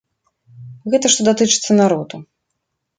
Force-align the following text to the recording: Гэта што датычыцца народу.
Гэта 0.95 1.05
што 1.17 1.21
датычыцца 1.29 1.81
народу. 1.81 2.15